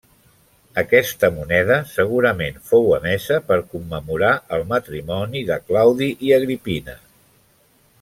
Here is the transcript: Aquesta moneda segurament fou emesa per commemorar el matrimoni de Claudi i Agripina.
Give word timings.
Aquesta 0.81 1.29
moneda 1.35 1.77
segurament 1.91 2.57
fou 2.71 2.89
emesa 2.99 3.39
per 3.53 3.59
commemorar 3.75 4.35
el 4.59 4.69
matrimoni 4.75 5.49
de 5.53 5.63
Claudi 5.71 6.13
i 6.31 6.39
Agripina. 6.43 7.03